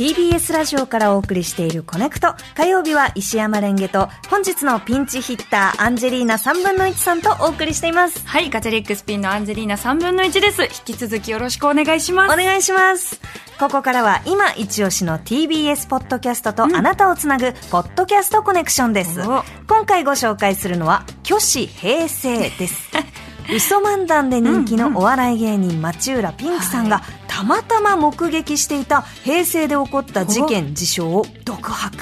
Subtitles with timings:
[0.00, 2.34] TBS ラジオからお送りしているコネクト。
[2.56, 8.26] 火曜日は石山レンゲと本日のピンチヒッターアンジェリーナ3分の1さんとお送りしています。
[8.26, 10.62] はい、ガチャリックスピンのアンジェリーナ3分の1です。
[10.62, 12.32] 引き続きよろしくお願いします。
[12.32, 13.20] お願いします。
[13.58, 19.20] ここからは今一押しの TBS ポッドキャストとあなたをつなぐポッドキャストコネクションです。
[19.20, 22.88] お今回ご紹介するのは虚子平成です。
[23.54, 27.02] 嘘漫談で人気のお笑い芸人町浦ピンクさんが
[27.40, 31.96] たまたま目撃していた平成で起こった事件事象を独白。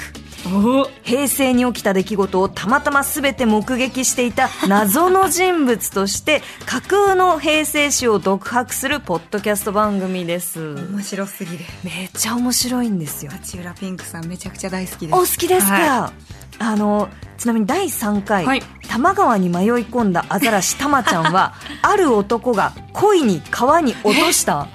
[0.53, 0.83] お。
[1.01, 10.75] 平成に起きた出来事をたまたま全て目撃していた謎の人物として架空の平成史を独白するポッドキャスト番組です。
[10.75, 11.63] 面白すぎる。
[11.85, 13.31] めっちゃ面白いんですよ。
[13.31, 15.15] 町浦ピンクさんめちゃくちゃ大好きです。
[15.15, 16.13] お好きですか、は
[16.59, 18.61] あのちなみに第3回、はい。
[18.81, 24.67] 多摩川に迷い込んだアザラシタマちゃんは ある男が恋に川に落とした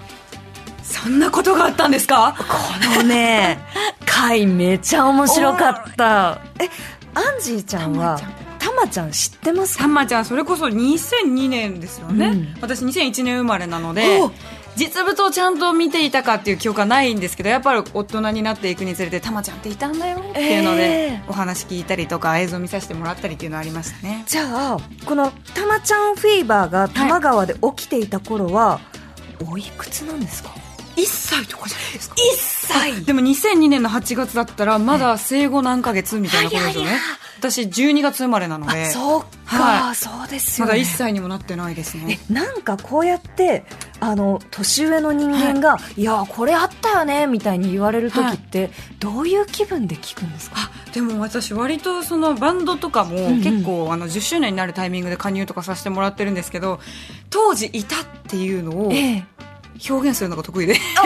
[1.04, 2.34] そんなことがあったんですか？
[2.38, 2.44] こ
[2.96, 3.58] のね
[4.06, 6.40] 回めちゃ面白かった。
[6.60, 6.68] え
[7.14, 8.18] アンジーちゃんは
[8.58, 9.10] タマちゃん。
[9.12, 9.76] 知ってます？
[9.76, 12.26] かたまちゃん、それこそ2002年ですよね。
[12.28, 12.56] うん。
[12.60, 14.32] 私2001年生まれなのでお、
[14.76, 24.24] 実物をちゃんと見ていたかっていう記憶はないんですけど、やっぱり大人になっていくにつれて、たまちゃんっていたんだよっていうので、えお話聞いたりとか映像見させてもらったりっていうのはありましたね。
[24.26, 28.80] じゃあこのタマちゃんフィーバーが多摩川で起きていた頃は、
[29.48, 30.50] おいくつなんですか？
[30.96, 32.18] 1歳とかじゃないですか？1
[32.68, 33.04] 歳。
[33.04, 36.98] でも2002年の8月だったらまだ生後何ヶ月みたいなことですよね
[37.38, 38.90] 私12月生まれなので。
[38.90, 39.94] そうか、はい。
[39.96, 42.18] そうですまだよね1歳にもなってないですね。
[42.30, 43.64] えなんかこうやって
[44.00, 50.56] あの年上の人間が、い、やこれあったよねみたいに言われる時って、どういう気分で聞くんですか？
[50.58, 56.78] あでも私割とそのバンドとかもん結構あの10周年になるタイミングで加入とかさせてもらってるんですけど
[57.30, 59.24] 当時いたっていうのをえ
[59.88, 60.74] 表現するのが得意で。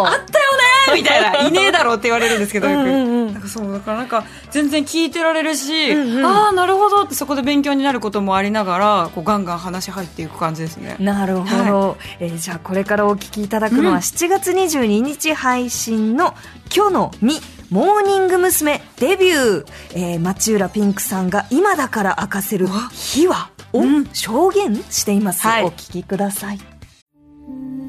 [0.00, 0.22] おあったよ
[0.94, 1.40] ねみたいな。
[1.48, 2.80] いねえだろって言われるんですけどよく。
[2.82, 3.32] うんうんうん。
[3.34, 10.96] なんかそうだからなんか全然聞いてられるし、うんうんああなるほどってそこで勉強になることもありながらこうガンガン話入っていく感じですね。
[10.98, 13.98] なるほど、えーじゃあこれからお聞きいただくのはうん。
[13.98, 16.34] 7月22日配信の
[16.74, 17.40] 「今日のみ
[17.70, 18.82] モーニング娘。
[18.98, 24.08] デビュー」えー町浦ピンクさんが今だから明かせる秘話をうん。
[24.12, 25.64] 証言しています、はい。
[25.64, 26.58] お聞きください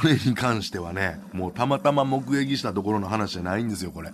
[0.00, 4.10] これに関してはね、もうたまたま目撃したところの話じゃないんですよ、これ。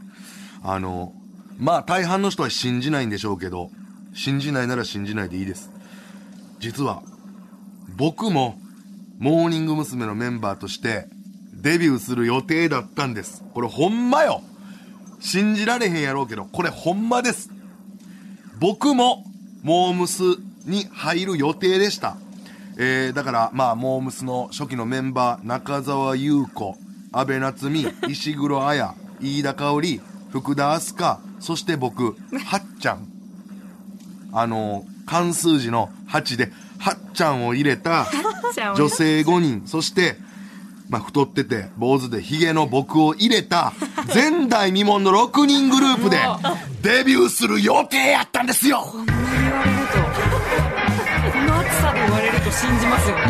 [0.64, 1.12] あの、
[1.58, 3.70] まあ大半の人は信じないんでしょうけど、
[4.12, 5.70] 信じないなら信じないでいいです。
[6.58, 7.02] 実は、
[7.96, 8.58] 僕も、
[9.20, 10.06] モーニング娘。
[10.06, 11.06] のメンバーとして、
[11.52, 13.44] デビューする予定だったんです。
[13.54, 14.42] これほんまよ
[15.20, 17.48] 信じられへんやろうけど、これほんまです。
[18.58, 19.24] 僕も、
[19.62, 20.22] モームス
[20.64, 22.16] に入る予定でした。
[22.78, 26.76] えー、だから、まあ、モームスの初期のメンバー、中澤優子、
[27.12, 30.00] 安倍夏実、 石黒彩、飯田香織、
[30.30, 33.08] 福田明日香、そして僕、はっちゃん。
[34.32, 38.06] あの、漢数字の8で、はっちゃんを入れた
[38.76, 40.18] 女性5人、そして、
[40.90, 43.72] まあ、太ってて、坊主でヒゲの僕を入れた、
[44.14, 46.20] 前代未聞の6人グループで、
[46.82, 48.84] デビューする予定やったんですよ
[52.06, 53.22] 言われると信じますよね。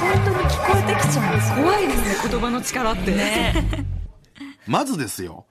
[0.00, 3.14] 本当に聞こえてきちゃうんですよ怖いですね言葉の力って。
[3.14, 3.86] ね。
[4.66, 5.44] まずですよ、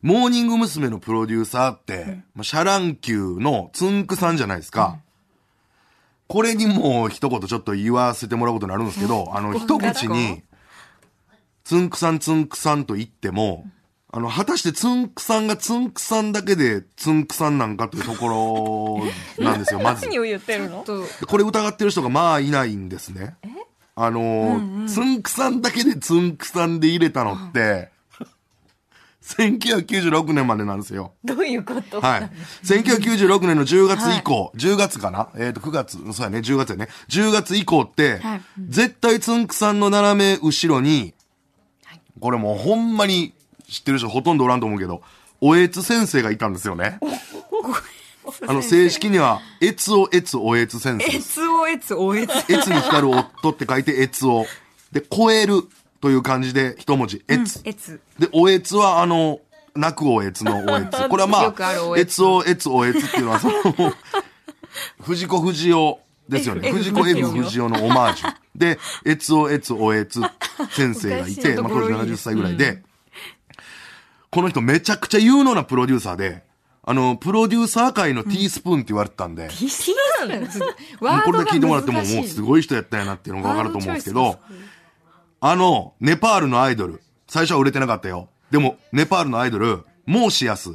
[0.00, 0.88] モーニング娘。
[0.88, 4.98] のプロデューサーって、まあシャ乱Q のつんくさんじゃないですか。
[6.26, 10.42] これにも一言ちょっと言わせてもらうことになるんですけど、あの、一口に、
[11.64, 13.66] つんくさんつんくさんと言っても、
[14.16, 19.02] あの、果たしてつんくさんがつんくさんだけでつんくさんなんかというとこ
[19.36, 20.06] ろ なんですよ、まず。
[20.06, 20.84] 何を言ってるの？
[21.26, 23.34] これ疑ってる人がまあいないんですね。
[23.96, 27.90] あのーつんくさんだけでつんくさんで入れたのって、
[29.26, 31.14] 1996年までなんですよ。
[31.24, 32.00] どういうこと？
[32.00, 32.30] はい。
[32.64, 35.28] 1996年の10月以降、10月かな？
[35.34, 36.86] えっ、と、9月、そうやね、10月やね。
[37.08, 41.14] 10月以降って、はい絶対つんくさんの斜め後ろに、
[42.20, 43.34] これもうほんまに
[43.68, 45.02] 知ってる人ほとんどおらんと思うけど、
[45.40, 46.98] おえつ先生がいたんですよね。
[48.48, 51.40] あの、正式には、えつおえつおえつ先生です。
[51.40, 52.44] SOS、OS。
[52.48, 54.46] えつに光る夫って書いてえつお。
[54.92, 55.62] で、超える
[56.00, 57.60] という漢字で一文字、えつ。
[57.64, 58.00] えつ。
[58.18, 59.40] で、おえつは、あの、
[59.74, 61.08] 泣くおえつのおえつ。
[61.08, 63.54] これはまあるあ、おえつえつおえつおえつっていうのは、その、
[65.02, 65.96] 藤子不二雄
[66.28, 66.68] ですよね。
[66.68, 68.34] F 藤子 F 不二雄のオマージュ。
[68.56, 70.20] で、えつおえつおえつ
[70.70, 72.82] 先生がいて、まあ当時70歳ぐらいで、
[74.34, 76.42] この人めちゃくちゃ有能なプロデューサーで、
[76.82, 79.48] あの、プロデューサー界のティースプーンって言われてたんで、
[81.00, 82.42] ワこれで聞いてもらってももうすい。
[82.42, 84.40] ごい人やったんやなっていうのがわかると思うんですけど
[85.40, 88.28] あの、ネパールのアイドル、最初は売れてなかったよ。
[88.50, 90.72] でも、ネパールのアイドル、モーシアス。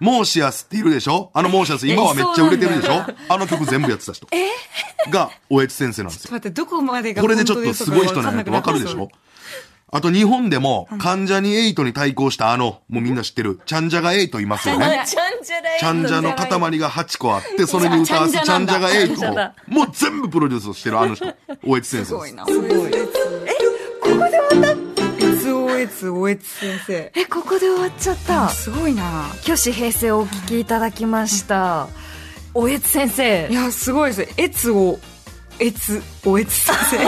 [0.00, 1.30] モーシアスっているでしょ？
[1.32, 3.04] あのモーシアス、今はめっちゃ売れてるでしょ？
[3.28, 4.26] あの曲全部やってた人。
[5.10, 6.32] が、おえつ先生なんですよ。
[6.32, 9.08] 待って、どこまでがこれでちょっとすごい人なんやってわかるでしょ？
[9.94, 15.04] あと日本でも、関ジャニエイトに対抗したあの、もうみんな知ってる、チャンジャガエイトいますよね。
[15.06, 19.32] ちゃんじゃないチャンジャの塊が8個あって、それに歌わすチャンジャがエイト
[19.68, 21.32] もう全部プロデュースをしてるあの人、
[21.64, 22.08] 大越先生です。
[22.08, 22.44] すごいな。
[22.44, 22.90] すごい。
[22.90, 23.04] え、
[24.02, 27.12] ここで終わった ?SOS、OS 先生。
[27.14, 28.48] え、ここで終わっちゃった。
[28.48, 29.28] すごいな。
[29.42, 31.86] 虚子平成をお聞きいただきました。
[32.52, 33.54] おえつ先生い。
[33.54, 34.34] や、すごいです。
[34.38, 34.98] えつを、
[35.58, 36.96] えつ、おえつ先生。
[36.96, 37.06] い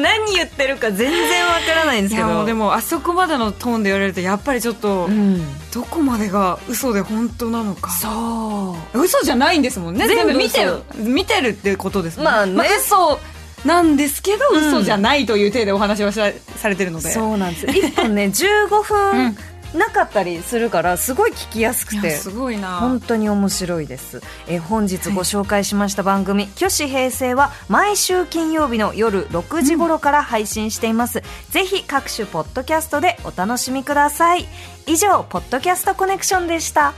[0.00, 2.34] 何言ってるか全然わからないんですけや、ど。
[2.34, 5.42] もうでも、あそこまでのトーンで言われると、やっぱりちょっと、うん。
[5.72, 7.90] どこまでが嘘で本当なのか。
[7.90, 9.00] そう。
[9.02, 10.06] 嘘じゃないんですもんね。
[10.06, 11.02] 全部見てる嘘。
[11.02, 13.18] 見てるってことですもんまあね嘘
[13.64, 17.10] なんですけど、うん嘘じゃないという体でお話をさされてるので。
[17.10, 17.66] そうなんです。
[17.66, 19.36] 1本ね、 15分
[19.74, 22.10] なかったりするから、すごい聞きやすくて。
[22.10, 22.78] すごいな。
[22.78, 24.22] 本当に面白いです。
[24.46, 31.22] えー本日ご紹介しました番組、虚子平成は毎週金曜日の夜6時頃から配信しています。
[31.50, 34.46] ぜひ各種ポッドキャストでお楽しみください。
[34.86, 36.94] 以上、ポッドキャストコネクションでした。